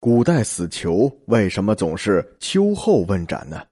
[0.00, 3.66] 古代死囚为什么总是秋后问斩呢？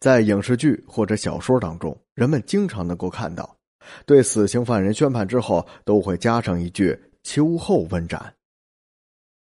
[0.00, 3.56] 在影视剧或者小说当中，人们经常能够看到，
[4.04, 8.34] 对死刑犯人宣判之后都会加上一句“秋后问斩”。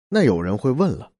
[0.09, 1.13] 那有人会问了，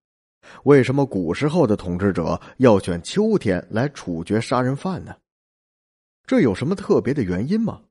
[0.65, 5.15] 为什么古时候的统治者要选秋天来处决杀人犯呢？
[6.27, 7.83] 这有什么特别的原因吗？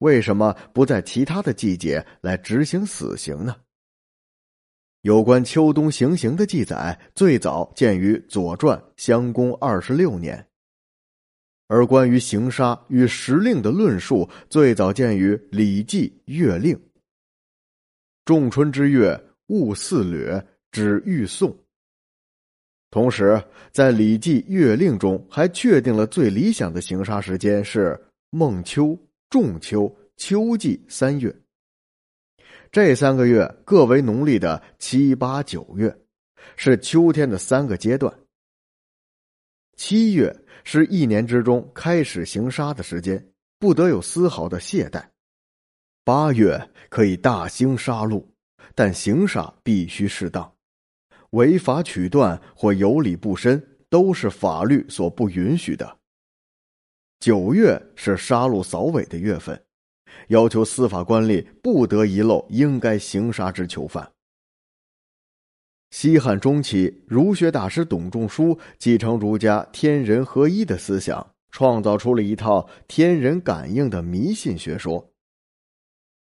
[0.00, 3.56] 为什么不在其他的季节来执行死刑呢？
[5.02, 10.46] 有关秋冬行刑的记载，最早见于《左传》襄公二十六年，
[11.66, 16.76] 而关于刑杀与时令的论述，最早见于《礼记·月令》。
[18.24, 21.52] 仲春之月，戊巳略，止欲送。
[22.92, 23.42] 同时，
[23.72, 28.00] 在《礼记·月令》中，还确定了最理想的刑杀时间是
[28.30, 28.96] 孟秋、
[29.28, 31.34] 仲秋、秋季三月。
[32.72, 35.94] 这三个月各为农历的七八九月，
[36.56, 38.10] 是秋天的三个阶段。
[39.76, 40.34] 七月
[40.64, 43.22] 是一年之中开始行杀的时间，
[43.58, 45.04] 不得有丝毫的懈怠。
[46.02, 48.24] 八月可以大兴杀戮，
[48.74, 50.50] 但行杀必须适当，
[51.32, 55.98] 违法取断或有理不申都是法律所不允许的。
[57.20, 59.62] 九月是杀戮扫尾的月份。
[60.28, 64.10] 要求司法官吏不得遗漏应该刑杀之囚犯。
[65.90, 75.06] 西汉中期，儒学大师董仲舒继承儒家天人合一的思想，创造出了一套天人感应的迷信学说。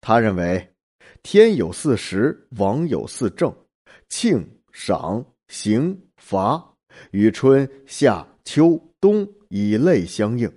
[0.00, 0.75] 他认为，
[1.22, 3.55] 天有四时，王有四正，
[4.09, 6.64] 庆、赏、刑、罚，
[7.11, 10.50] 与春夏秋冬以类相应。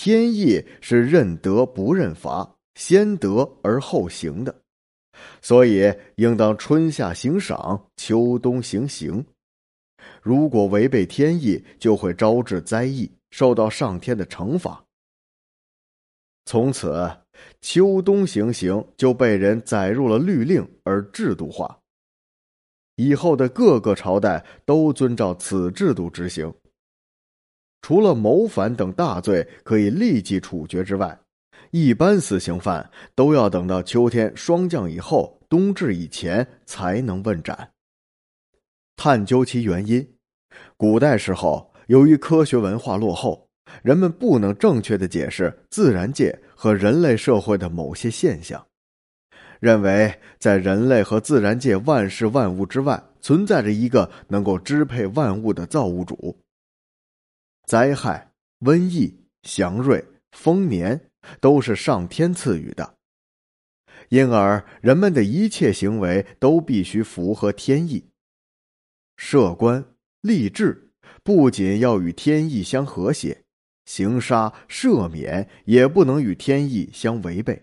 [0.00, 4.62] 天意是认德不认罚，先得而后行的，
[5.42, 9.26] 所以应当春夏行赏，秋冬行刑。
[10.22, 14.84] 如果违背天意，就会招致灾异，受到上天的惩罚。
[16.44, 17.10] 从此，
[17.60, 21.76] 秋冬行刑就被人载入了律令而制度化。
[22.94, 26.54] 以后的各个朝代都遵照此制度执行。
[27.80, 31.18] 除了谋反等大罪可以立即处决之外，
[31.70, 37.70] 一般死刑犯都要等到秋天霜降以后、冬至以前才能问斩。
[38.96, 40.06] 探究其原因，
[40.76, 43.48] 古代时候由于科学文化落后，
[43.82, 48.66] 人们不能正确的解释自然界和人类社会的某些现象，
[49.60, 56.36] 认为在人类和自然界万事万物之外存在着一个能够支配万物的造物主。
[57.68, 60.02] 灾害、瘟疫、祥瑞、
[60.32, 62.94] 丰年，都是上天赐予的，
[64.08, 68.02] 因而人们的一切行为都必须符合天意。
[69.18, 69.84] 设官
[70.22, 70.90] 立制，
[71.22, 73.44] 不仅要与天意相和谐，
[73.84, 77.62] 行杀赦免也不能与天意相违背。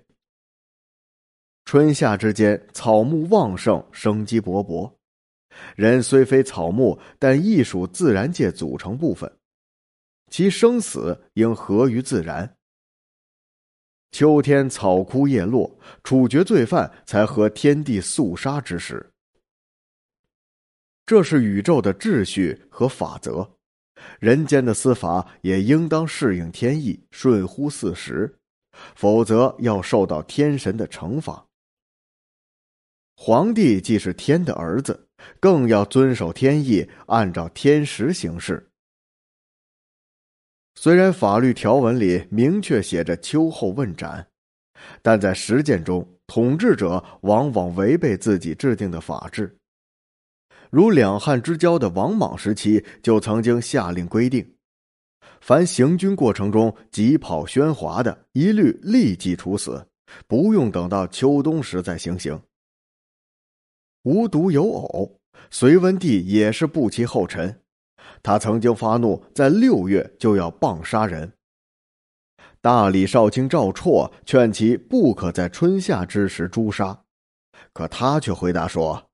[1.65, 4.93] 春夏之间，草木旺盛，生机勃勃，
[5.75, 9.35] 人虽非草木，但亦属自然界组成部分。
[10.35, 12.57] 其生死应合于自然。
[14.11, 19.13] 秋天草枯叶落，处决罪犯才合天地肃杀之时。
[21.05, 23.49] 这是宇宙的秩序和法则，
[24.19, 28.37] 人间的司法也应当适应天意，顺乎四时，
[28.93, 31.47] 否则要受到天神的惩罚。
[33.15, 35.07] 皇帝既是天的儿子，
[35.39, 38.69] 更要遵守天意，按照天时行事。
[40.75, 44.27] 虽然法律条文里明确写着秋后问斩，
[45.01, 49.57] 但在实践中，统治者往往违背自己制定的法制。
[50.69, 54.55] 如两汉之交的王莽时期，就曾经下令规定，
[55.39, 59.87] 凡行军过程中疾跑喧哗的，一律立即处死，
[60.27, 62.39] 不用等到秋冬时再行刑。
[64.03, 65.19] 无独有偶，
[65.49, 67.61] 隋文帝也是步其后尘。
[68.23, 71.31] 他曾经发怒，在六月就要棒杀人。
[72.61, 77.03] 大理少卿赵绰劝其不可在春夏之时诛杀，
[77.73, 79.11] 可他却回答说：“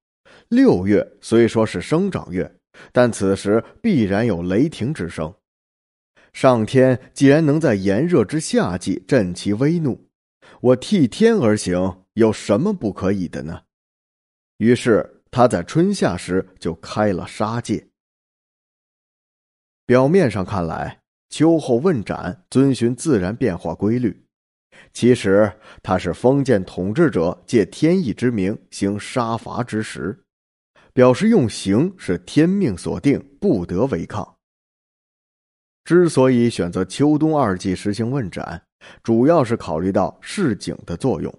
[0.47, 2.55] 六月虽说是生长月，
[2.93, 5.33] 但此时必然有雷霆之声。
[6.31, 10.07] 上天既然能在炎热之夏季振其威怒，
[10.61, 13.63] 我替天而行，有什么不可以的呢？”
[14.59, 17.85] 于是他在春夏时就开了杀戒。
[19.91, 24.23] 表面上看来，秋后问斩遵循自然变化规律，
[24.93, 25.51] 其实
[25.83, 30.23] 它是封建统治者借天意之名行杀伐之时。
[30.93, 34.37] 表示用刑是天命所定，不得违抗。
[35.83, 38.63] 之所以选择秋冬二季实行问斩，
[39.03, 41.37] 主要是考虑到示警的作用。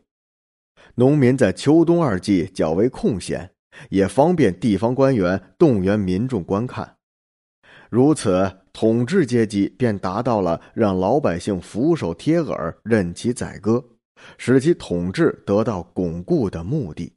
[0.96, 3.50] 农民在秋冬二季较为空闲，
[3.88, 6.98] 也方便地方官员动员民众观看。
[7.92, 13.84] 如此，统治阶级便达到了让老百姓俯首帖耳、任其宰割，
[14.38, 17.12] 使其统治得到巩固的目的。